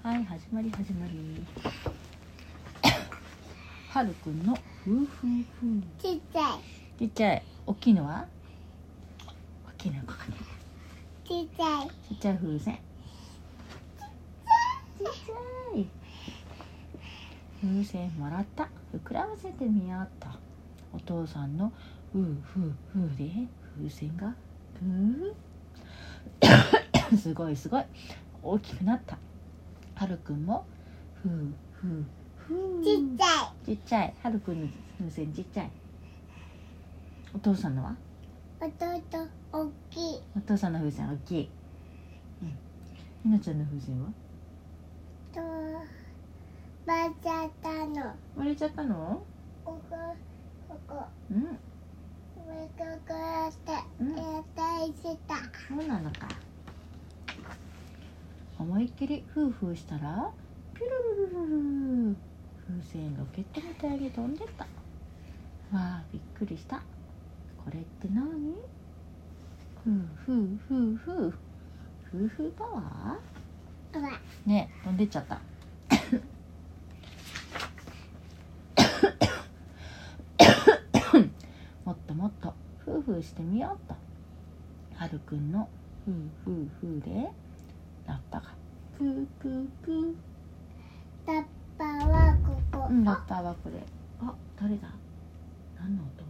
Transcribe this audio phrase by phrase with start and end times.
[0.00, 1.44] はい始まり始まり。
[3.88, 5.28] はるくんのふうふう
[5.58, 6.98] ふうちっちゃい。
[7.00, 7.42] ちっちゃい。
[7.66, 8.24] 大きいのは？
[9.66, 10.36] 大きいのはここね。
[11.24, 11.88] ちっちゃい。
[12.08, 12.60] ちっちゃい風船。
[12.60, 12.80] ちっ
[15.02, 15.86] ちゃい。
[17.60, 18.68] 風船もらった。
[18.94, 20.28] 膨らませてみようっと。
[20.92, 21.72] お父さんの
[22.12, 23.28] ふうふうふうで。
[23.76, 24.32] 風船が
[24.78, 25.34] ふう
[27.18, 27.84] すごいすごい。
[28.44, 29.18] 大きくなった
[29.98, 30.64] はるくんも？
[31.20, 32.04] ふうふう
[32.36, 32.84] ふう。
[32.84, 34.14] ちっちゃちっちゃい。
[34.22, 35.70] はるくんの風船ちっちゃい。
[37.34, 37.96] お父さんのは？
[38.62, 40.20] い弟大きい。
[40.36, 41.50] お父さんの風船大きい。
[42.42, 42.58] うん。
[43.24, 44.08] ひなちゃんの風船は？
[45.34, 45.40] と
[46.86, 48.14] ばあちゃったの。
[48.36, 49.20] 割れちゃったの？
[49.64, 49.96] ここ
[50.68, 50.94] ここ。
[51.32, 51.42] うん。
[51.42, 51.58] 上こ
[53.08, 54.16] こやってうん。
[54.16, 55.34] やったりした。
[55.68, 56.28] そうなのか
[58.58, 60.32] 思いっきりフーフーしたら
[60.74, 60.90] ピュル
[61.26, 62.16] ルルルル
[62.66, 64.64] 風船ロケットみたいに飛んでった。
[64.64, 64.68] わ
[65.72, 66.76] あびっくりした。
[66.76, 68.56] これって何？
[69.84, 71.30] フーフーフーフー
[72.10, 74.48] フーフーパワー？
[74.48, 75.38] ね飛んでっちゃった。
[81.84, 82.52] もっともっと
[82.84, 83.94] フーフーしてみようと。
[84.94, 85.68] はるくんの
[86.04, 86.14] フー
[86.44, 87.30] フーフーで
[88.08, 88.46] ラッパが。
[88.96, 90.14] プープープー。
[91.26, 91.44] ラッ
[91.76, 92.86] パはここ。
[92.90, 93.74] うんラッパーはこれ。
[94.20, 94.88] あ誰だ？
[95.78, 96.24] 何の音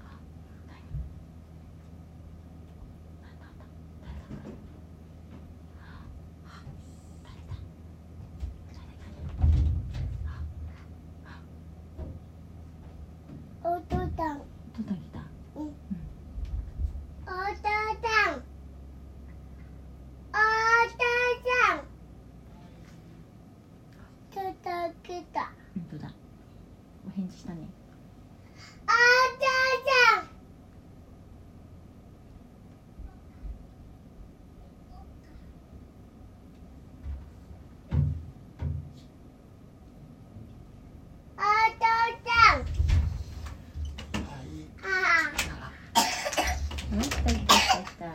[0.00, 0.18] あ
[0.66, 0.78] 何
[3.20, 3.58] 何の音
[4.00, 4.56] 誰だこれ
[6.46, 6.64] あ
[7.22, 7.52] 誰だ
[8.70, 9.14] 誰だ
[13.64, 15.14] お父さん音だ来た
[15.56, 17.68] お父さ
[18.30, 18.40] ん
[20.32, 20.34] お
[20.88, 21.02] 父
[21.44, 21.78] さん
[24.32, 24.70] ちょっと
[25.02, 25.40] 来た
[25.74, 26.10] 本当だ
[27.06, 27.68] お返事したね
[28.86, 29.46] お父
[29.84, 30.26] さん
[41.38, 41.82] お父
[42.24, 42.64] さん
[44.82, 44.88] あ
[46.92, 48.10] うん来た来た来た来たは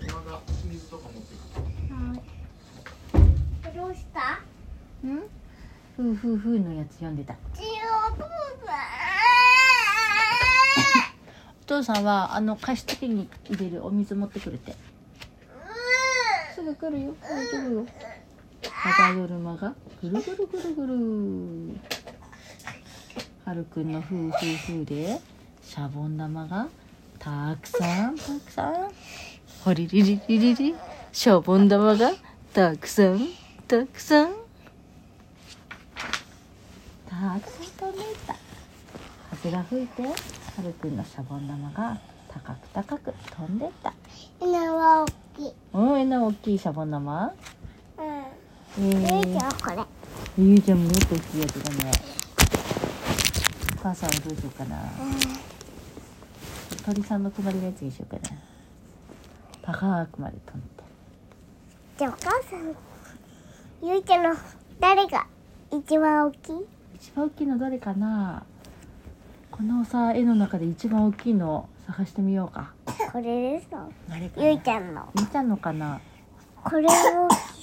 [0.00, 0.30] 今が
[0.64, 1.64] 水とか持ってくる。
[3.64, 4.36] あどうしたい
[5.04, 5.14] うん
[6.06, 7.34] ふうふうふうのやつ読んでた。
[11.62, 14.76] お父さんはあの加湿器に入れるお水持ってくるって。
[16.54, 17.14] すぐ来るよ。
[17.20, 17.86] 大丈夫よ。
[18.62, 21.80] 風車がぐるぐるぐるぐる。
[23.44, 25.20] はるくんのふうふうふうで
[25.62, 26.68] シャボン玉が
[27.18, 28.92] たくさんたくさん。
[29.64, 30.74] ほりりりりりり
[31.10, 32.12] シャボン玉が
[32.52, 33.26] たくさん
[33.66, 34.45] たくさん
[37.16, 38.36] たくさん飛んでいった
[39.30, 40.08] 風が吹いては
[40.62, 43.94] るくんのシャボン玉が高く高く飛んでった。
[44.38, 45.46] 今は大き。
[45.46, 47.32] いうんえな大きいシャボン玉？
[47.98, 48.04] うん。
[48.04, 48.22] え
[48.78, 50.44] ゆいちー、ゃんこれ。
[50.44, 51.92] ゆうちゃんももっと大きいやつだね。
[53.78, 54.76] お母さんはどうしようかな。
[56.84, 58.36] 鳥さんの隣のやつにしようかな。
[59.62, 60.66] 高くまで飛んで。
[61.96, 62.76] じゃあお母さん
[63.82, 64.36] ゆいちゃんの
[64.78, 65.26] 誰が
[65.72, 66.66] 一番大きい？
[66.98, 68.42] 一番大きいのどれかな？
[69.50, 72.72] このさ絵の中で一番大きいの探してみようか。
[73.12, 74.16] これですかな？
[74.18, 75.06] ゆいちゃんの。
[75.14, 76.00] ゆいちゃんのかな？
[76.64, 76.88] これも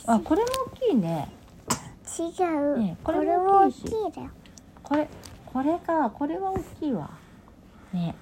[0.05, 1.31] あこれも大きいね。
[2.19, 4.29] 違う、ねここれれも大きいだよ。
[4.83, 5.07] これ
[5.47, 6.11] これか。
[6.11, 7.09] これは大きいわ。
[7.91, 8.13] ね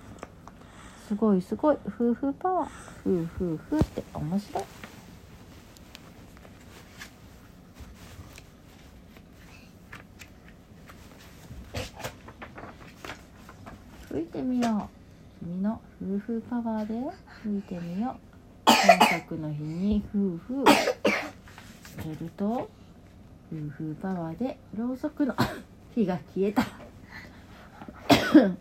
[1.09, 1.77] すごいすごい。
[1.87, 2.69] 夫婦パワー。
[3.05, 4.63] 夫婦夫って面白い
[14.11, 14.89] 吹いてみよ
[15.41, 15.45] う。
[15.45, 16.93] 君の夫婦パワーで
[17.43, 18.17] 吹いてみよ
[18.67, 18.69] う。
[18.69, 20.75] 三角の日に夫婦入
[22.09, 22.69] れると夫
[23.77, 25.33] 婦パワーでろうそくの
[25.95, 26.65] 火が消えた。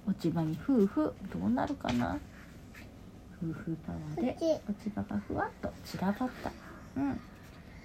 [0.07, 2.17] 落ち葉に夫婦どうなるかな？
[3.43, 6.53] 夫婦パワーで落ち葉がふわっと散らばった。
[6.97, 7.21] うん。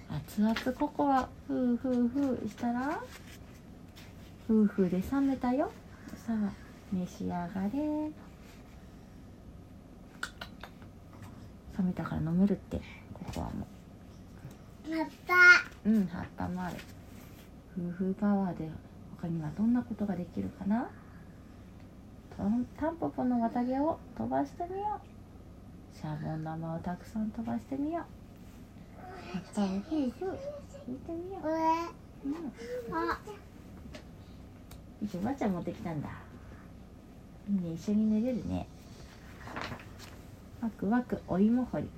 [0.08, 3.02] 熱々ココアふうふうふうしたら？
[4.48, 5.72] 夫婦で冷めたよ。
[6.24, 6.65] さあ。
[6.92, 8.10] 召し上がれ。
[11.78, 12.80] 冷めたから飲めるって
[13.12, 13.66] ココアも
[14.88, 15.34] 葉っぱ。
[15.84, 16.76] うん葉っぱもある。
[17.78, 18.70] 夫婦パワーで
[19.20, 20.88] 他にはどんなことができるかな？
[22.30, 22.36] と
[22.78, 25.96] タンポポの綿毛を飛ばしてみよう。
[25.96, 28.04] シャボン玉をたくさん飛ばしてみよう。
[29.32, 30.38] 葉っぱをふうふう
[30.86, 31.48] 見てみよう。
[32.26, 32.34] うん。
[32.94, 33.18] あ。
[35.02, 36.08] 一応ばあちゃん持ってきたんだ
[37.48, 38.66] ね一緒に寝れるね。
[40.62, 41.88] ワクワクお芋掘り。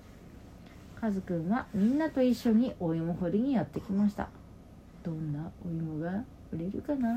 [1.01, 4.29] カズくんはみんなと一緒にお芋掘りにやってきました。
[5.03, 7.09] どんなお芋が掘れるかな？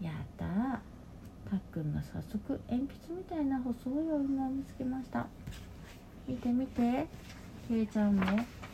[0.00, 0.44] やった
[1.48, 5.26] たっくんが早速鉛筆みたいな細いお芋を見つけました。
[6.26, 7.06] 見て見て。
[7.66, 8.22] けいちゃんも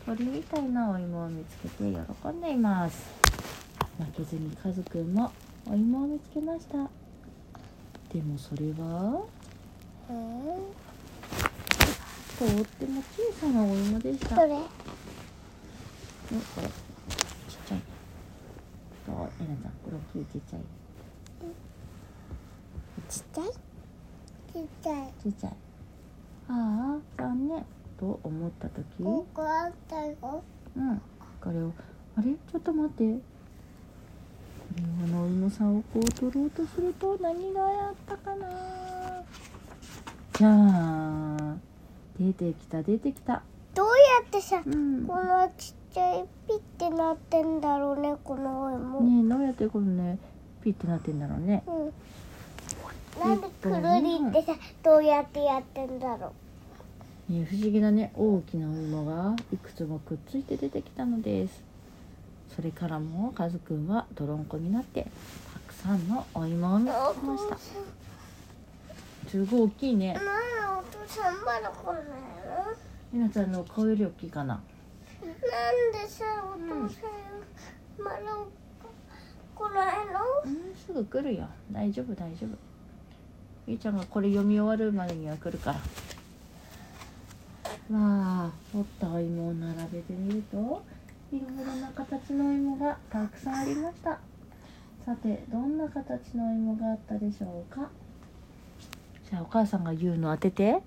[0.05, 3.15] 鳥みたいなお芋を見つけて喜んでいます。
[3.99, 5.31] 負けずにカズくんも
[5.67, 6.91] お芋を見つけました。
[8.13, 9.23] でもそれは
[10.09, 10.17] うん。
[12.39, 14.35] とっても小さなお芋でした。
[14.37, 14.55] どれ？
[14.55, 14.67] おこ
[16.63, 16.67] れ。
[16.67, 17.81] ちっちゃい。
[19.09, 20.25] えなちゃんこれ大きい？
[20.33, 20.61] ちっちゃい？
[23.09, 23.47] ちっちゃい？
[23.47, 23.51] ち
[24.59, 25.13] っちゃい。
[25.23, 25.53] ちっちゃい。
[26.49, 27.65] ああ残念。
[27.99, 29.05] と思った時？
[29.05, 30.43] ここあったよ。
[30.77, 31.03] うん。
[31.41, 31.73] これを。
[32.17, 32.33] あれ？
[32.33, 33.05] ちょっと待って
[34.77, 38.47] このお芋さんをこう取ろうとすると何がやったかな。
[40.35, 41.57] じゃあ
[42.19, 43.43] 出てきた出てきた。
[43.75, 43.93] どうや
[44.27, 45.07] ってさうん。
[45.07, 50.19] このちっちゃいピッてなってんだろうねこのお芋、ねえどうやってこのね
[50.63, 51.63] ピッてなってんだろうね。
[51.67, 51.93] うん。
[53.19, 56.33] なんでくるりってさどうやってやってんだろ
[57.29, 61.63] ねえ不思議なね大きなお芋がいくつもくっついて出てきたのです
[62.61, 65.07] それからもカズくんは泥んこになって
[65.55, 67.57] たくさんのお芋を見つうけました。
[69.31, 70.13] すごい大きいね。
[70.13, 70.33] なんでお
[71.07, 72.11] 父さんまだ来ないの？
[73.13, 74.61] ひなちゃんの顔より大きいかな？
[75.23, 75.39] なんで
[76.07, 76.83] さお父さん
[78.05, 78.19] まだ
[79.55, 80.03] 来ないの？
[80.45, 81.49] うんすぐ来るよ。
[81.73, 82.51] 大丈夫大丈夫。
[83.69, 85.79] ゆいちゃんがこれ読み終わるまでには来るから。
[87.97, 90.83] わあ掘ったお芋を並べてみると
[91.33, 94.19] いろいろな形のお芋がたくさんありました。
[95.05, 97.89] さてどんな形のお芋があったでしょうか？
[99.31, 100.81] じゃあお母さんが言うの当てて。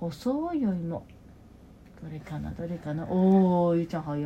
[0.00, 1.06] 細いお芋。
[2.02, 2.50] どれかな？
[2.50, 3.06] どれかな？
[3.06, 4.20] おおゆいちゃん早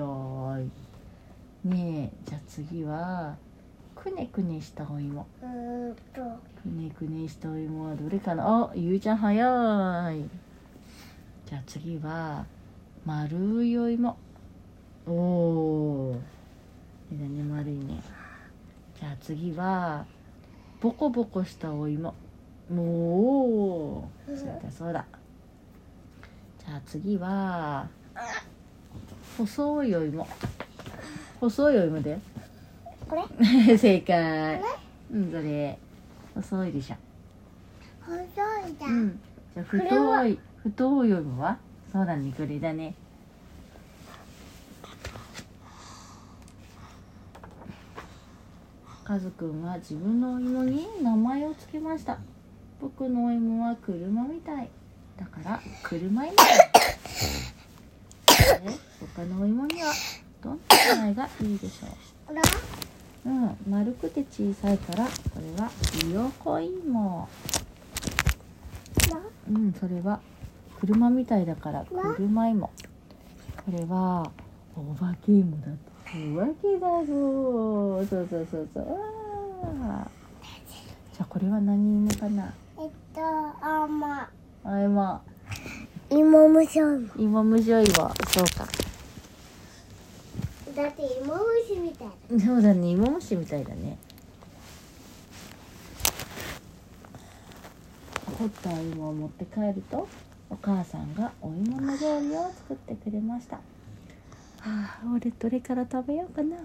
[1.65, 1.69] い。
[1.69, 3.37] ねえじゃあ次は
[3.95, 5.27] くねくねしたお芋。
[5.43, 6.23] うーんと。
[6.63, 8.45] くねくねしたお芋はどれかな？
[8.47, 10.25] あゆうちゃん早い。
[11.45, 12.47] じゃあ次は
[13.05, 14.17] 丸いお芋
[15.07, 16.21] おお
[17.13, 18.03] いいだね丸いね。
[18.99, 20.05] じゃあ次は
[20.81, 22.15] ボコボコしたお芋。
[22.73, 25.05] おおそうだそうだ。
[26.65, 27.89] じゃあ次は
[29.39, 30.27] 細いお芋。
[31.41, 32.19] 細いお芋で。
[33.09, 33.79] これ？
[33.79, 34.61] 正解。
[35.13, 35.79] うんそれ
[36.35, 36.97] 細いでしょ。
[38.05, 38.17] 細
[38.69, 39.21] いだ、うん。
[39.55, 41.59] じゃあ太い太いお芋は？
[41.93, 42.95] そうだねこれだね
[49.07, 52.19] カズくんは自分のお芋に名前を付けました。
[52.81, 54.69] 僕のお芋は車みたい。
[55.17, 56.43] だから車芋だ。
[58.59, 58.77] で
[59.15, 59.93] 他のお芋には
[60.43, 61.87] どんな名前がいいでしょ
[63.25, 63.31] う？
[63.31, 65.71] うん、丸くて小さいからこれは
[66.01, 67.29] ひよこ芋
[69.49, 70.19] うんそれは
[70.81, 71.85] 車みたいだから
[72.17, 72.73] 車芋。
[73.65, 74.33] これは
[74.77, 77.07] お化け芋だってお化けだぞ。
[77.07, 78.87] そうそうそうそう。
[81.13, 82.55] じゃあこれは何芋かな？
[82.79, 84.23] えっとあま。
[84.23, 84.31] あ
[84.65, 85.21] あ芋
[86.11, 88.69] 芋むしょ芋芋むじょ芋そうか。
[90.75, 92.09] だって芋むしみたい
[92.39, 92.47] だ。
[92.47, 92.91] そうだね。
[92.91, 93.99] 芋虫みたいだね。
[98.39, 100.07] 掘ったお芋を持って帰ると
[100.51, 103.59] お母さんがお芋の料理を作ってくれました
[104.67, 106.57] はあ俺どれから食べようかな。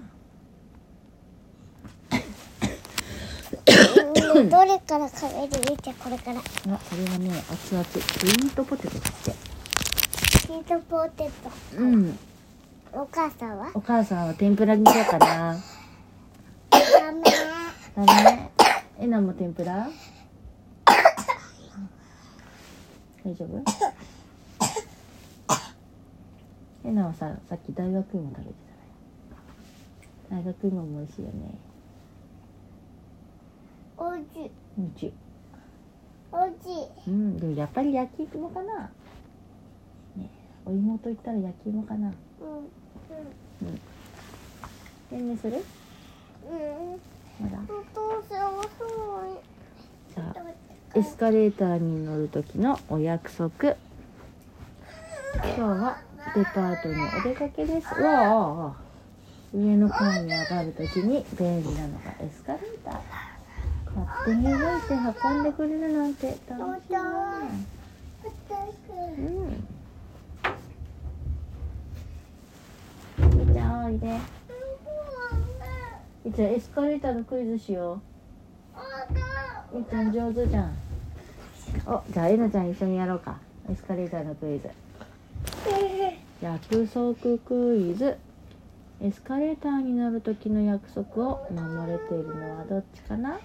[4.34, 5.78] うんどれから食べる？
[5.82, 6.40] じゃあこれから。
[6.40, 7.86] あこれはね熱々。
[7.86, 9.40] スイートポテトですって。
[10.48, 11.52] チートポテト。
[11.78, 12.18] うん。
[12.94, 13.72] お母さんは？
[13.76, 15.56] お母さんは天ぷらにしようかな。
[16.72, 17.24] ダメ。
[17.96, 18.50] ダメ。
[19.00, 19.88] えなも天ぷら？
[23.24, 23.64] 大丈夫？
[26.84, 28.54] えなはささっき大学芋食べて
[30.30, 30.42] たね。
[30.42, 31.34] 大学芋も美味しいよね。
[33.98, 34.52] おいしい。
[34.80, 35.14] うんち
[36.32, 36.72] おいし
[37.08, 37.10] い。
[37.10, 38.90] うんでもやっぱり焼き芋かな。
[40.16, 40.30] ね
[40.66, 42.08] お芋といったら焼き芋かな。
[42.10, 42.14] うん
[45.10, 45.64] 天然する？
[46.50, 46.58] うん。
[46.94, 47.00] うん
[47.42, 47.60] まだ。
[47.64, 48.68] お父さん遅い。
[50.16, 53.52] じゃあエスカレーターに乗る時のお約束。
[55.36, 55.98] 今日は
[56.36, 57.88] デパートにお出かけです。
[58.00, 58.74] うわあ
[59.54, 63.00] 上の階に上がる時に便利なのがエスカレーター。
[63.94, 64.94] 勝手に動いて
[65.26, 67.02] 運んでくれるなんて楽しいな
[67.40, 67.66] うん
[73.18, 73.86] みーちゃん。
[73.86, 74.08] おいで
[76.24, 78.00] みーちゃんエスカレーターのクイズしよ
[79.74, 79.78] う。
[79.78, 80.12] みーちゃん。
[80.14, 80.74] 上手じゃん
[81.86, 83.38] おじゃあえなちゃん一緒にやろうか。
[83.70, 84.70] エスカレーターのクイズ
[86.42, 88.18] 約束クイズ。
[89.00, 93.40] エスカレーターに乗る時の約束を守れているのはどっちかな なん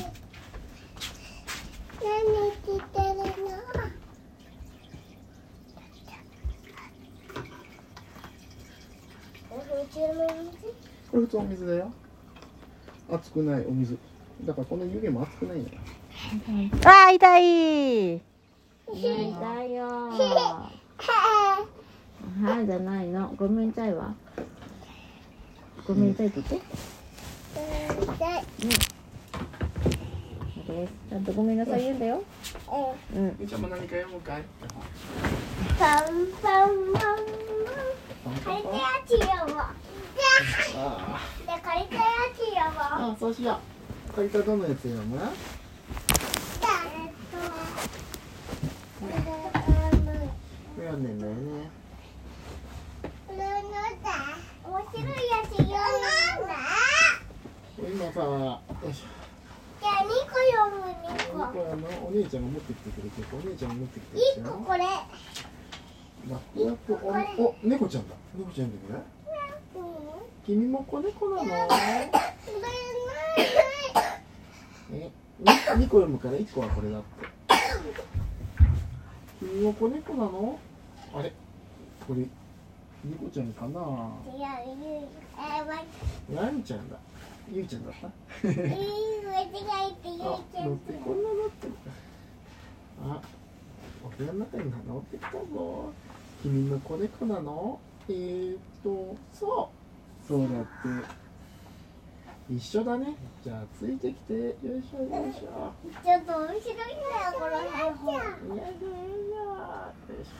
[2.05, 3.57] 何着てるの
[9.67, 10.06] 宇宙の水
[11.11, 11.93] これ普通お水だよ。
[13.11, 13.97] 熱くないお水。
[14.45, 15.79] だからこの湯気も熱くないんだよ。
[16.85, 18.21] あー痛い。
[18.93, 19.87] 痛いよ。
[22.43, 23.33] はいじゃないの。
[23.37, 24.15] ごめんちゃいわ。
[25.87, 26.67] ごめんちゃいって言って。
[27.55, 27.61] そ
[30.73, 32.23] うですちゃんとごめんなさい言うんだよ。
[33.15, 33.37] うん。
[33.39, 34.43] みーちゃんも何か読むかい？
[35.79, 36.03] パン
[36.43, 37.03] パンパンパン。
[38.25, 39.19] パンパン借りたやつよ
[39.55, 39.65] もう
[40.77, 42.03] あで借りたや
[42.35, 43.59] つよもうあ、あ、そうしよ
[44.09, 44.13] う。
[44.13, 44.29] これ。
[44.29, 45.19] からどのやつ読む？
[45.19, 47.37] えっと
[50.77, 51.71] 読んでんだよね。
[54.65, 55.13] 面白いや
[55.45, 55.81] つ読んだ
[57.79, 59.07] 今さ、よいしょ。
[59.81, 61.67] じゃあ2個読む2個これ。
[61.73, 63.09] あのお姉ちゃんが持ってきてくれ。
[63.11, 64.79] て、お姉ちゃんが持ってきて1る個これ。
[64.81, 64.89] ラ
[66.37, 66.95] ップラップ
[67.39, 68.15] おお猫ちゃんだ。
[68.37, 69.16] 猫ちゃんだけど。
[70.47, 71.69] 君も子猫なの？
[74.93, 75.47] え、二
[75.81, 77.07] 二個読むから一個はこれだって。
[79.41, 80.59] 君も子猫なの？
[81.15, 81.33] あれ、
[82.07, 82.27] これ
[83.05, 83.81] 猫ちゃんかな？
[84.37, 84.75] いやいや
[85.39, 86.97] えー、ま何ちゃんだ？
[87.53, 88.09] ゆいちゃんだった？
[88.45, 88.53] えー、
[89.29, 91.73] 間違えて言っあ、ちゃっ乗ってこんななってる。
[93.03, 93.21] あ、
[94.05, 95.93] お部屋の中に乗ってきたぞ。
[96.43, 97.81] 君の子猫なの？
[98.09, 99.69] えーっと、そ
[100.25, 100.29] う。
[100.29, 100.69] そうだって。
[102.49, 103.17] 一緒だね。
[103.43, 105.73] じゃあついてきて、よいしょよいしょ。
[105.93, 108.91] たちょっと面白いんだよこの絵本いやいやい
[109.31, 109.43] や。
[110.09, 110.33] よいしょ。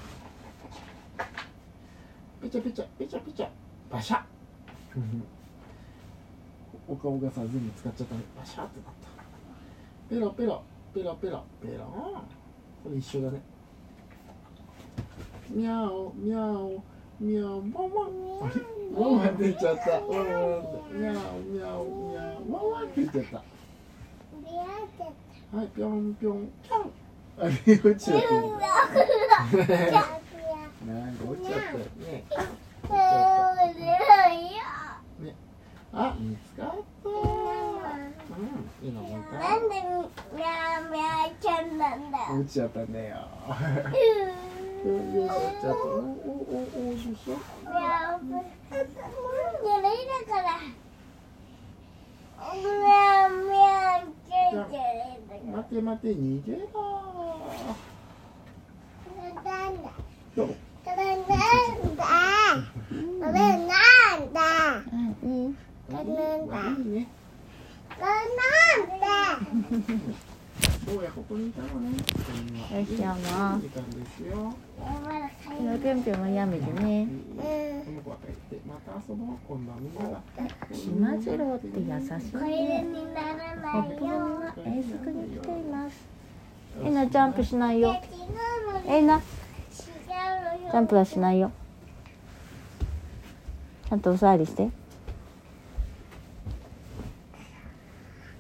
[2.41, 3.51] ぺちゃぺちゃぺちゃぺちゃ。
[3.91, 4.23] バシャ。
[6.89, 8.21] お顔がさ全部使っちゃったね。
[8.39, 10.15] バシャってなった。
[10.15, 10.63] ペロペロ
[10.95, 11.85] ペロペロペロ。
[12.85, 13.43] これ一緒だね。
[15.51, 16.85] ミャオミャオ
[17.19, 18.26] ミャオワンワン。
[18.47, 18.63] あれ
[18.95, 19.91] ワンワン出ちゃった。
[19.91, 20.95] ワンワンって。
[20.95, 23.43] ミャオミャオミャオワンワンって言っちゃった。
[25.57, 26.93] はい、ぴょんぴょんぴょん。
[27.39, 28.31] あれ落ちちゃった。
[30.87, 32.25] なんか落ちちゃったよね。
[35.93, 37.09] あ、見つかった。
[37.09, 37.15] うん、
[42.41, 43.17] 落ちちゃったんだよ。
[44.87, 47.33] うよいしょ、ちょっと、おおおお、よいしょ。
[47.33, 48.79] ミャーミャー
[49.27, 50.49] だから。
[52.55, 54.71] ミャーミャーちゃん。
[54.71, 55.27] じゃないん。
[69.01, 69.27] だ
[70.87, 70.95] から待て待て、逃げろ。
[70.95, 70.95] なん。
[70.95, 70.95] だどう。
[70.95, 70.95] これなん。
[70.95, 70.95] だこれなん。
[70.95, 70.95] だうん。
[70.95, 70.95] いいなん。
[70.95, 70.95] だいいね。
[70.95, 70.95] これなん。
[70.95, 71.97] だどうや、ここにいたのね。
[71.97, 74.55] よしゃあもう時間ですよ。
[74.79, 76.03] まだ帰このぴょん。
[76.05, 76.21] ぴょん。
[76.21, 77.09] もやめてね
[77.85, 79.37] この子は帰って、また遊ぼう。
[80.87, 81.19] 今。
[81.19, 81.85] 次郎って優
[82.21, 85.97] しいこれねにならないップのよが遠足に来ています
[86.85, 87.97] えなジャンプしないよ
[88.87, 91.51] えなジャンプはしないよ
[93.89, 94.01] ちゃん。
[94.01, 94.71] とおさわりして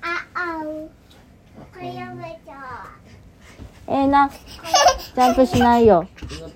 [0.02, 0.62] ああ
[1.90, 2.86] うこれやめちゃ
[3.88, 6.06] えなジャンプしないよ。
[6.18, 6.50] これとこれ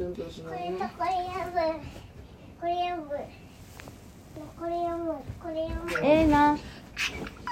[2.61, 2.95] これ
[4.59, 4.73] これ
[5.41, 5.49] こ
[6.03, 6.59] れえなもう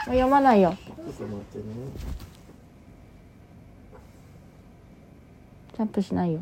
[0.07, 0.77] 読まないよ。
[0.87, 1.65] ちょっと待ってね。
[5.75, 6.41] ジャンプしないよ。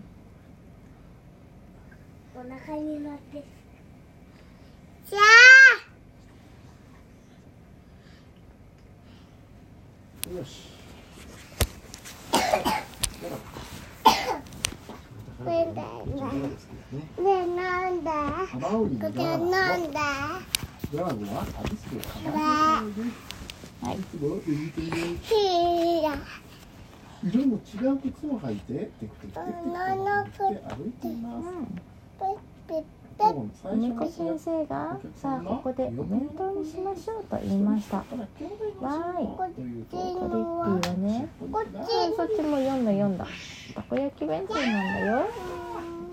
[2.34, 3.44] お腹になって。
[5.08, 5.22] じゃあ。
[10.36, 10.76] よし
[15.44, 15.82] なんだ？
[15.82, 16.68] こちらが好きです
[17.20, 18.10] ねえなんだ？
[18.52, 20.00] これなんだ？
[20.94, 23.14] ガラゴは旅するカバウリです
[23.84, 24.26] はいいつも
[27.24, 27.58] 色の違
[27.92, 29.34] う靴を履いてテクテクテクテク
[30.36, 31.44] と歩いています
[32.20, 32.28] ペッ
[32.68, 32.82] ペッ
[33.18, 37.96] 初猫の先生がさあここでお弁当にしましょうと言いました。
[37.98, 39.26] わーい。
[39.36, 41.28] トリッピーはね。
[41.50, 41.76] こっち。
[41.76, 43.26] はいそっちも読んだ読んだ。
[43.74, 45.26] たこ焼き弁当なんだよ。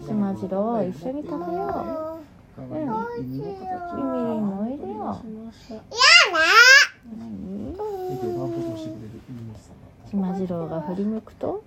[0.06, 2.34] しまじろう一緒に食べよう。
[2.56, 4.46] かわいい耳の形をゆみりん。
[4.46, 5.20] もおいでよやだ
[7.18, 7.74] 何
[10.10, 11.64] しまじろうが振り向くと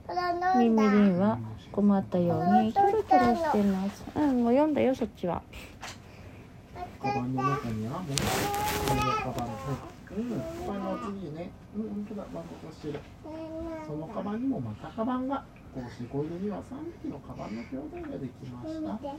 [0.57, 1.39] みみりだんは
[1.77, 4.05] 困ったようにキョロキョロしてます。
[4.17, 5.43] うんもう読んだよそっちは。
[6.99, 9.53] カバンの中にはもうこれがカバンの
[10.17, 11.51] うんこれの次ね。
[11.77, 13.01] うん本当だバンプとしてる
[13.87, 16.63] そのカバンにもまたカバンがこうしてこれには3
[17.03, 19.13] 匹のカバンの兄弟ができました。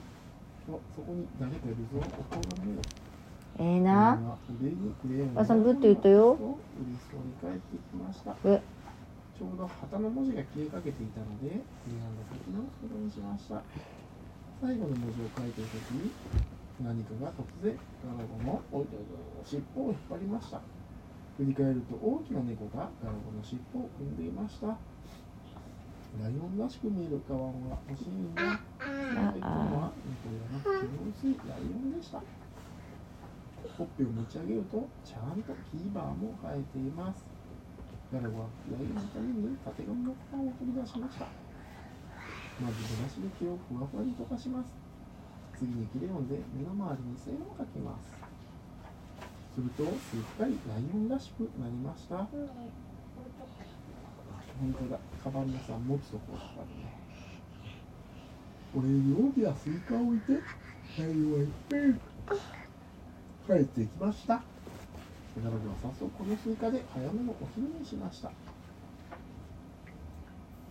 [0.67, 2.81] おそこに投げてるぞおこがめよ
[3.59, 4.17] ええな。
[4.59, 6.33] 腕にクレヨンお母さんグッと言ったよ。
[6.33, 8.35] 嬉しそうに帰ってきました。
[8.45, 8.61] え
[9.37, 13.61] ちょうど旗の文字が消えかけていたので選んだ先のことにしました。
[14.59, 16.09] 最後の文字を書いている時
[16.81, 18.61] 何かが突然ガラゴの
[19.45, 20.59] 尻尾を引っ張りました。
[21.37, 24.73] 振り返ると大きな猫がガラゴの尻尾を踏んでいました。
[26.17, 28.63] ライオンらしく見えるカバンは欲しいんだあ
[29.37, 32.17] 今は猫ではなく毛の薄いライオンでした。
[33.77, 37.36] ほっぺを持ち上げるとちゃんとキーバーも生えています
[38.07, 41.27] ガラゴはライオンのために縦紙のパンを取り出しました。
[42.63, 44.71] まずブラシで毛をふわふわに溶かします。
[45.59, 48.15] 次にクレヨンで目の周りに線を描きます。
[49.53, 52.15] するとすっかりライオンらしくなりました。
[52.17, 52.31] 本
[54.71, 54.99] 当だ。
[55.21, 56.95] カバンのさ持つところがあるね。
[58.73, 60.39] これに大きなスイカを置いて
[60.95, 61.99] 太陽はいっぺん
[63.47, 64.41] 帰ってきました。
[65.41, 68.31] 彼女は早速このスイカで早めのお昼にしました。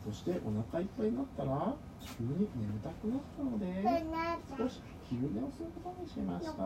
[0.04, 3.66] そしてお腹いっぱいになったら急に眠たくなったので
[4.56, 6.52] 少し昼寝をすることにしました。
[6.52, 6.56] し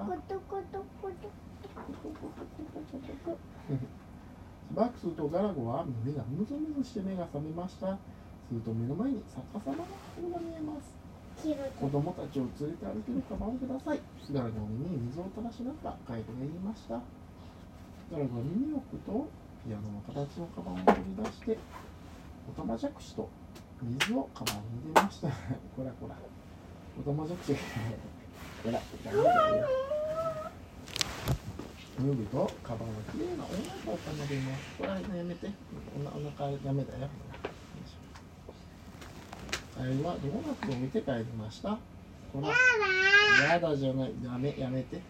[4.75, 7.99] ばらくするとガラゴは目がムズムズして目が覚めました
[8.49, 9.85] すると目の前に逆さまの
[10.15, 10.95] 顔が見えます
[11.81, 14.01] 子供たちを連れて歩けるカバンをください
[14.33, 17.01] ガラゴの耳に水を垂らしながらガイドが言いました
[18.11, 19.29] ガラゴは耳を置くと
[19.65, 21.59] ピアノの形のカバンを取り出して
[22.51, 23.29] おたまじゃくしと
[23.81, 25.29] 水をカバンに入れました。
[25.77, 26.17] こらこら。
[26.99, 27.59] おたまじゃくしが
[28.65, 29.69] こらダメだよ
[32.01, 33.47] 泳ぐとカバンはきれいな女の
[33.85, 35.51] 子を奏でますこれはやめて。
[35.97, 37.09] おなお腹ダメだよ。
[39.79, 41.79] あれはドーナツを見て帰りました。
[42.33, 44.13] こらやだじゃない。
[44.21, 45.01] ダメやめて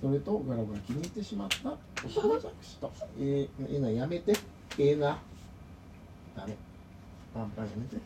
[0.00, 4.32] それとガラが気に入ってしまったおたまじゃくしとえー、えー、なやめて
[4.78, 5.18] ええな
[6.36, 6.56] ダメ
[7.32, 7.96] パンパンやめて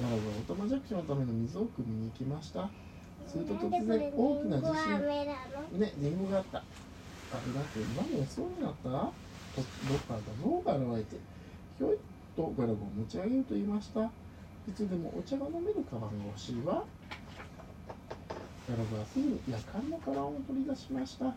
[0.00, 2.70] ガラゴはおたまじゃくしのための水を汲みに行きました
[3.28, 6.58] すると突然大きな地震ね、リンゴがあった。
[6.58, 6.62] あ、
[7.32, 8.92] だって今もそうになったど
[9.56, 9.62] ど
[9.96, 11.22] っからか象が現れて、
[11.78, 11.98] ひょいっ
[12.36, 14.04] とガラゴを持ち上げると言いました。
[14.04, 14.10] い
[14.74, 16.84] つでもお茶が飲めるカバンが欲しいわ。
[18.68, 21.34] ガラゴはすぐに夜間のカバンを取り出しました。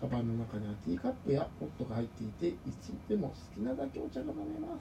[0.00, 4.76] カバンの中にはティーカップやポットが入っていて、いつでも好きなだけお茶が飲めま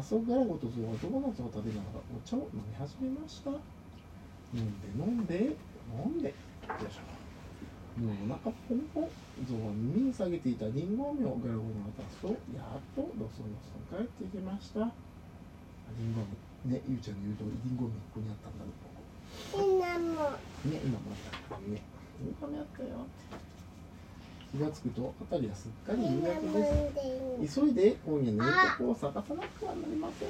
[0.00, 0.10] す。
[0.10, 3.50] 早速ガラゴとゾウはドーナツを食べながらお茶を飲み始めました。
[4.54, 5.56] 飲んで飲んで
[5.94, 6.34] 飲んでよ
[6.82, 9.10] いしょもうお腹ポンポン
[9.46, 14.90] ゾウは耳に下げていたリンゴ飴をガラゴに渡すとやっとロソロソン帰ってきました
[15.98, 16.22] リンゴ
[16.66, 18.89] 飴ねゆうちゃんの言う通りリンゴ飴ここにあったんだろう
[19.50, 21.10] ね今も
[21.50, 21.82] あったね。
[22.20, 22.88] リンゴ飴あったよ。
[24.52, 26.46] 気がつくと辺りはすっかり夕焼け
[27.40, 28.44] です急いで今夜寝る
[28.78, 30.28] とこを探さなくてはなりません。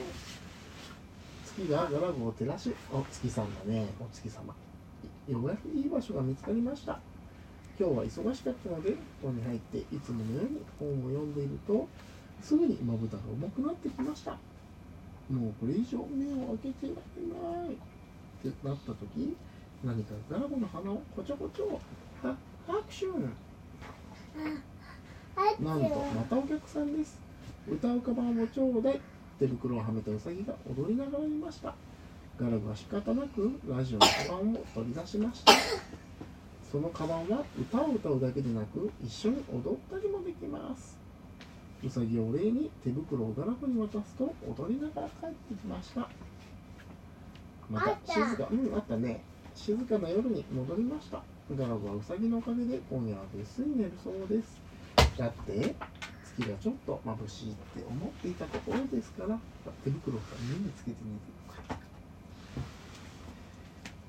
[1.47, 3.87] 月がガラゴを照らしお月さんだね。
[3.99, 4.55] お月様。
[5.29, 7.01] ようやくいい場所が見つかりました。
[7.79, 11.89] 今日は忙しかったので布団に入っていつものように本を読んでいると
[12.43, 14.33] すぐにまぶたが重くなってきました。
[15.31, 17.77] もうこれ以上目を開けてられない
[18.49, 19.37] ってなった時
[19.85, 21.81] 何かガラゴの鼻をこちょこちょ
[22.23, 22.35] は
[22.67, 23.07] 拍手。
[25.63, 27.19] なんとまたお客さんです。
[27.69, 29.01] 歌うカバンをちょうだい。
[29.39, 31.75] 手袋をはめたウサギが踊りながらいました。
[32.39, 35.53] ガラゴは仕方なくラジオのカバンを取り出しました。
[36.71, 40.99] そのカバンは歌を歌うだけでなく一緒に踊ったりもできます。
[41.83, 46.09] うさぎをお礼に手袋をドラフに渡すと踊りながら帰ってきました
[47.71, 49.23] また静かうんあったね。
[49.55, 51.23] 静かな夜に戻りました。
[51.57, 54.61] ガラブはうさぎのおかげで今夜はぐっすり寝るそうです。
[55.17, 55.75] だって
[56.37, 59.39] 月がちょっと眩しいって思っていたところですから
[59.85, 61.65] 手袋を耳につけて寝てる。
[61.67, 61.77] から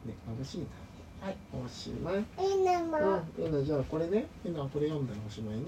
[0.05, 0.69] ね眩しいんだ
[1.21, 1.37] はい。
[1.53, 2.15] おしまい。
[2.17, 5.65] いいなもうん、えなじゃあこれね、えなこれ読んだらおしまいね。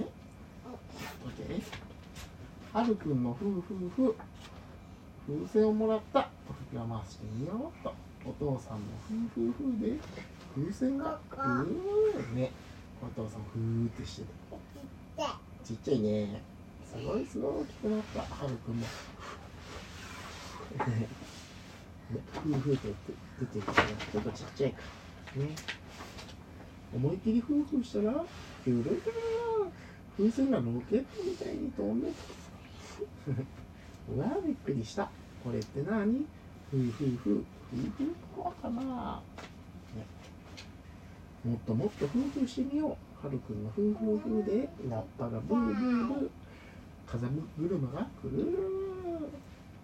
[1.24, 1.62] オッケー。
[2.76, 4.16] はるくんのふうふうふ。
[5.28, 6.30] 風船をもらった。
[6.74, 7.94] 膨らましてみようと。
[8.26, 9.98] お父さんのふうふうふうで、
[10.56, 12.52] 風船がふーね。
[13.02, 14.24] お父さんふーってして。
[15.64, 16.42] ちっちゃいね。
[16.86, 18.20] すごいすごい大きくなった。
[18.22, 18.86] はるくんも。
[20.86, 21.08] ね、
[22.44, 22.94] ふうふうって
[23.40, 24.82] 出てるから、ちょっとちっちゃいか
[25.38, 25.44] ら。
[25.44, 25.56] ね。
[26.96, 28.24] 思いっきりフーフーしたら
[28.64, 29.02] キュルルル
[30.16, 32.08] 風船がロケットみたいに飛んで
[34.10, 35.10] うわびっくりした。
[35.44, 36.26] これって何？
[36.72, 39.22] フーフーフーフーフーコアかな、
[39.96, 40.06] ね、
[41.44, 43.26] もっともっとフーフーしてみよう。
[43.26, 46.30] はるくんのフーフーフーでラッパがブーブーブー。
[47.06, 48.38] 風車がくる。
[48.38, 48.58] るる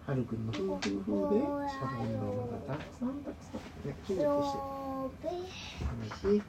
[0.06, 3.88] はるくんのフーフーフーでシャボン玉がたくさんたくさん。
[3.88, 5.28] ねキューして。
[5.86, 6.42] 楽しい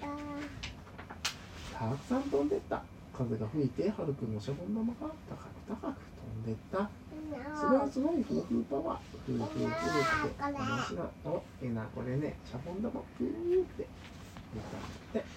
[1.72, 2.84] たくさん飛んでった。
[3.14, 6.90] 風が吹いてはるくんのシャボン玉が高く高く飛んでった
[7.32, 13.28] すごいすごいフーフーパワーフーフーフーって面白いおえなこれねシャボン玉フー
[13.64, 14.82] って出たっ
[15.14, 15.28] てはい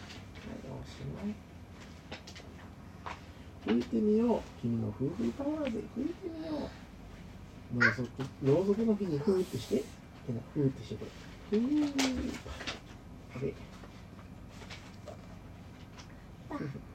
[0.71, 1.35] おしまい
[3.67, 6.69] 吹いてみよう君のフーフーパワーで吹いてみよ
[7.77, 8.09] うろうそく
[8.43, 9.85] ろうそくの火にフーってして
[10.29, 11.05] えなフーってしてこ
[11.53, 12.35] れフー
[13.37, 13.55] あれ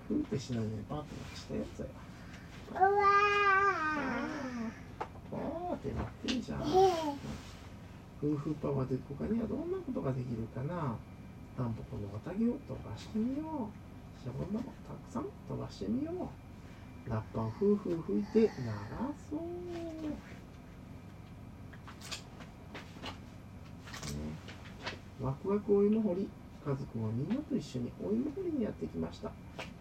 [0.08, 1.86] ふーってしないでパーってしたやつや
[2.72, 2.90] うわ
[3.96, 6.62] パーってなってるじゃん。
[8.22, 10.96] 夫婦パワーで他にはどんなことができるかな。
[11.58, 14.22] タンポポの綿毛を飛ばしてみよう。
[14.22, 16.12] シャボン玉たくさん飛ばしてみよ
[17.08, 17.10] う。
[17.10, 19.40] ラッパをふうふう吹いて鳴らそう、
[19.74, 20.16] ね。
[25.22, 26.30] ワクワクお芋掘り。
[26.66, 29.32] 家族はみんなと一緒にお芋掘りにやってきました。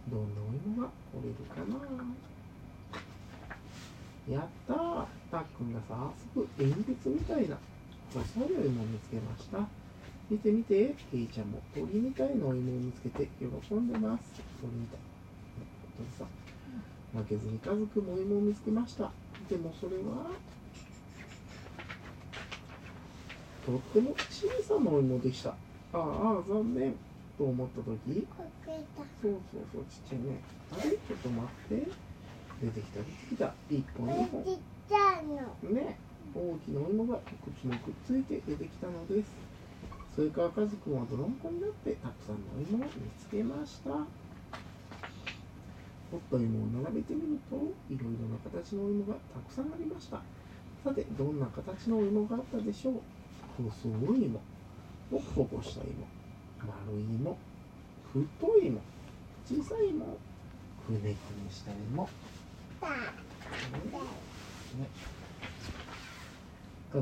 [0.08, 1.76] どんなお芋が掘れるかな。
[4.30, 5.06] やったー。
[5.30, 7.58] たっくんが早速鉛筆みたいな
[8.14, 9.58] 細いお芋を見つけました。
[10.30, 14.24] 見て見てケイちゃんも鳥みたいなお芋を見つけて喜んでます。
[14.60, 14.98] 鳥みたい。
[14.98, 15.04] ね
[15.96, 16.28] 鳥さん
[17.18, 19.10] 負けずに家族もお芋を見つけました。
[19.48, 20.30] でもそれは
[23.66, 25.50] とっても小さなお芋でした。
[25.50, 25.54] あ
[25.92, 26.94] あ残念。
[27.36, 28.26] と思った時。
[29.22, 30.40] そうそうそうちっちゃいね。
[30.72, 30.90] あれ？
[30.90, 32.07] ちょっと待って
[32.60, 33.00] 出てきた。
[33.00, 33.54] 出てきた。
[33.70, 34.08] 1本。
[34.08, 35.98] 2本ちっちゃいのね。
[36.34, 39.30] 大きなお芋がいくつもくっついて出てきたのです。
[40.14, 43.90] それから家族は泥んこになってたくさんのお芋を見つけました。
[46.10, 47.56] 掘った芋を並べてみると
[47.88, 50.22] いろいろな形のお芋がたくさんありました。
[50.84, 52.94] さてどんな形のお芋があったでしょう。
[53.58, 54.40] 細い芋
[55.10, 55.92] ポコポコした芋
[56.60, 57.36] 丸い芋
[58.12, 58.80] 太い芋
[59.46, 60.04] 小さい芋
[60.86, 61.16] くねくね
[61.50, 62.08] した芋
[62.80, 62.86] 家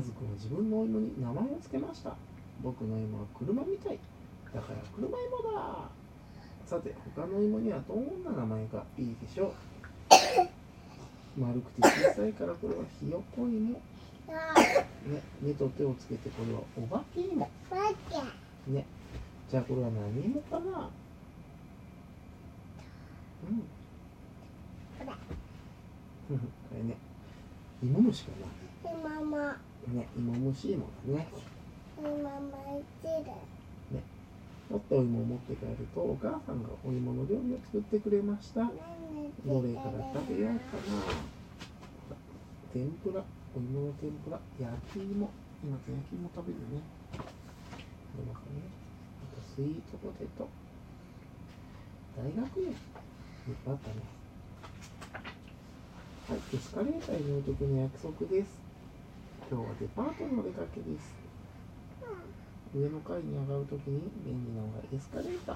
[0.01, 2.15] 族は自分のお芋に名前を付けました。
[2.63, 3.99] 僕の芋は車みたい。
[4.53, 5.17] だから車芋
[5.53, 5.89] だ。
[6.65, 9.53] さて他の芋にはどんな名前がいいでしょう。
[11.39, 13.73] 丸くて小さいからこれはひよこ芋。
[13.73, 13.81] ね
[15.41, 17.49] 目と手をつけてこれはお化け芋。
[18.67, 18.85] ね
[19.49, 20.89] じゃあこれは何芋かな。
[23.49, 23.63] うん。
[26.27, 26.97] ほらこれね。
[27.81, 28.31] 芋虫か
[28.83, 31.27] 今もなね芋虫芋だね。
[31.97, 33.31] 今も一る。
[34.69, 38.61] もっとお芋を持って帰るとお母さんがお芋の料理を作ってくれました。
[38.61, 40.75] どれから食べようか
[42.11, 42.17] な
[42.73, 43.23] 天ぷら。
[43.55, 44.39] お芋の天ぷら。
[44.59, 45.29] 焼き芋。
[45.63, 46.83] 今焼き芋食べるね。
[47.15, 47.23] こ
[48.19, 48.67] れなんかね
[49.23, 50.49] あとスイートポテト。
[52.17, 52.73] 大学園いっ
[53.63, 54.16] ぱいあったね
[56.27, 58.59] はいエスカレーターに乗る時の約束です。
[59.47, 61.15] 今日はデパートのお出かけです。
[62.75, 65.55] 上の階に上がるときに便利なのがエスカレータ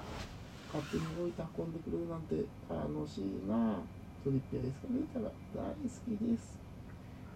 [0.72, 2.40] 勝手に動いて運んでくれるなんて
[2.72, 3.84] 楽しいな。
[4.24, 6.56] トリップやエスカレーターが大好きです。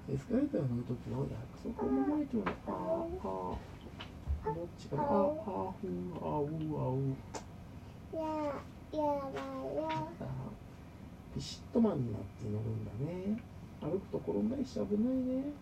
[0.09, 2.41] エスカレーターに乗るときの約束を守れてる。
[2.41, 4.57] のあーあー。
[4.57, 5.05] どっちかな？
[5.05, 5.85] あーあー。
[5.85, 7.13] ふーあーうあう
[8.17, 8.25] や
[8.97, 10.56] やだよ
[11.37, 13.37] ピシッとマンになって乗るんだね。
[13.85, 15.53] 歩くと転んだりして危ないね。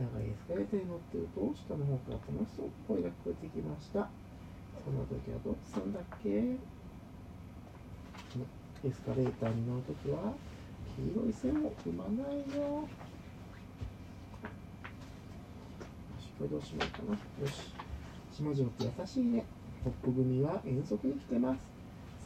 [0.00, 4.08] 長いエスカレーターに乗ってると下の方から楽しそう声が聞こえてきました。
[4.82, 6.56] そんな時はどうしたんだっけ？
[8.88, 10.32] エスカレーターに乗るときは
[10.96, 12.88] 黄色い線を踏まないよ。
[12.88, 12.88] よ
[16.18, 17.12] しこれどうしようかな。
[17.12, 17.68] よし。
[18.32, 19.44] 島城って優しいね。
[19.84, 21.71] ホップ組は遠足に来てます。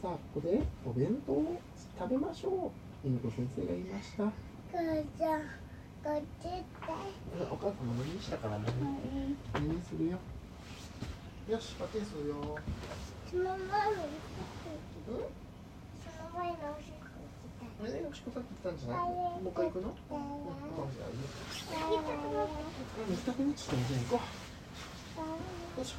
[0.01, 1.59] さあここでお弁当を
[1.97, 2.71] 食べましょ
[3.03, 3.07] う。
[3.07, 4.25] 犬子先生が言いました。
[4.25, 4.31] 母
[5.17, 5.41] ちゃん
[6.03, 6.45] こっち
[7.41, 8.65] お母さんも耳したからね。
[9.59, 10.19] 耳するよ。
[11.49, 12.35] よしパテするよ。
[13.31, 15.25] その前のうん？
[15.97, 17.07] その前のおしっこ
[17.81, 19.07] あれおしっこさっき言ったんじゃない？
[19.07, 19.95] もう一回行くの？
[20.11, 20.53] うんも
[20.85, 21.99] うじゃあいいよ
[23.01, 24.21] うん水たくなっちゃったねじゃあ行こ
[25.75, 25.79] う。
[25.79, 25.85] よい。
[25.87, 25.95] しょ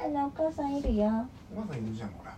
[0.00, 2.36] あらお母さんいるよお母さんいるじゃんほら。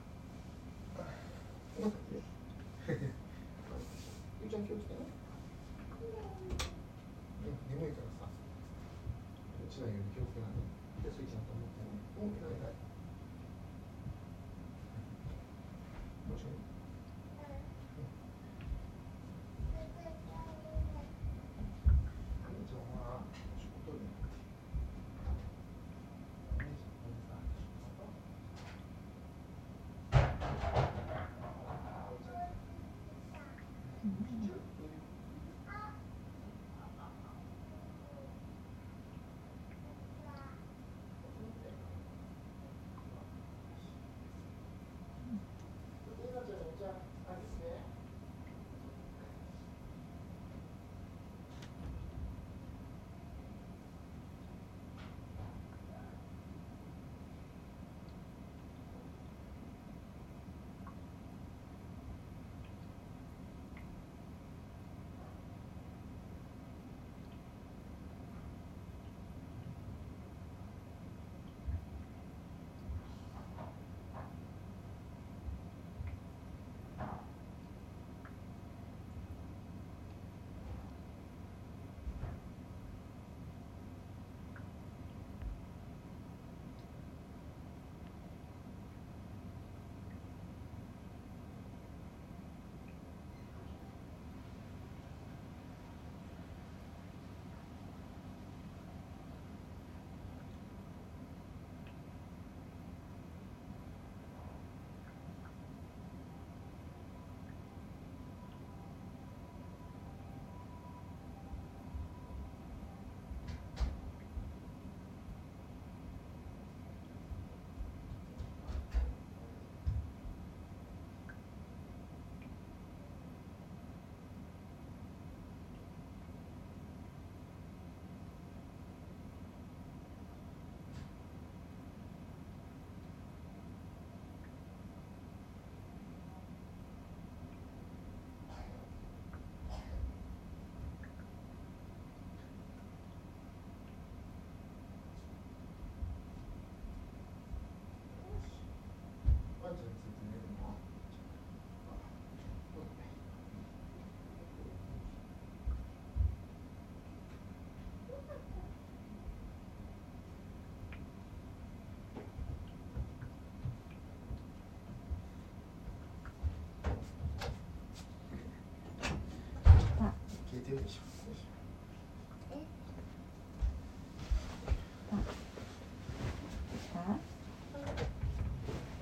[170.70, 171.00] 消えてるでしょ。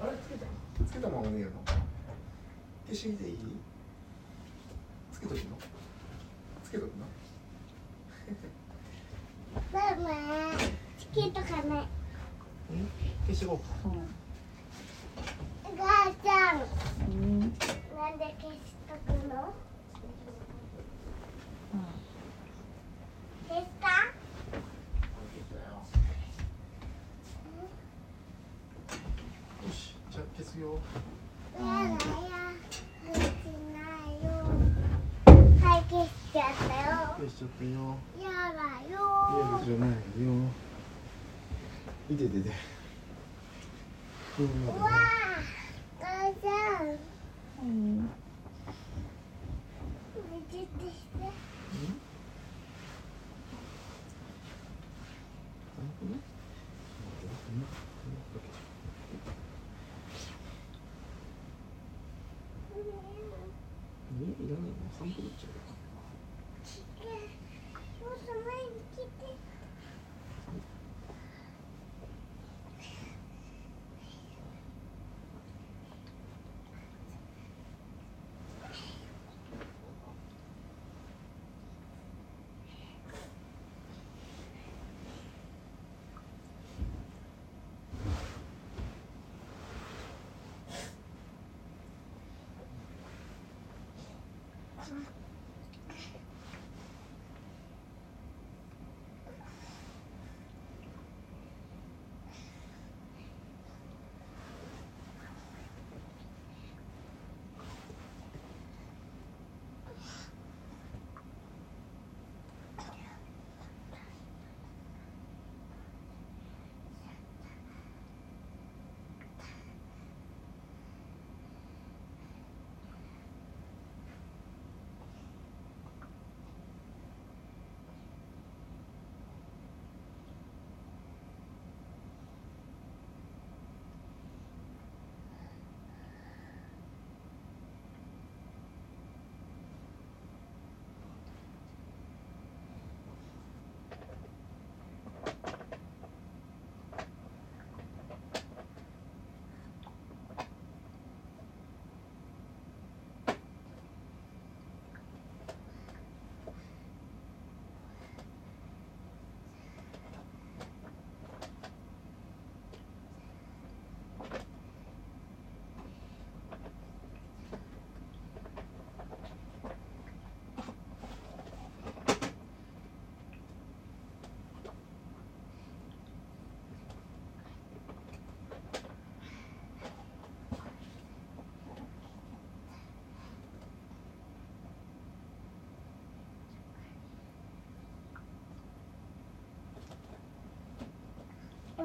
[0.00, 0.12] あれ？
[0.16, 0.46] つけた？
[0.87, 1.61] つけたまま寝るの？
[2.87, 3.38] 消しでいい？
[5.12, 5.59] つけとくの？
[6.64, 7.04] つけとくの？
[9.72, 10.09] ママ
[10.98, 11.46] つけとか
[13.26, 13.90] 消していこうか。
[15.76, 16.57] 母ちゃん。
[17.11, 17.40] うん。
[17.40, 18.57] なんで消し
[37.49, 37.97] よ消しちゃったよ。
[38.23, 38.99] やだよ。
[39.59, 40.53] ルじゃないよ。
[42.11, 42.53] いててて
[44.39, 44.98] うん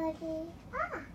[0.04, 0.28] 終わり
[0.74, 1.13] あ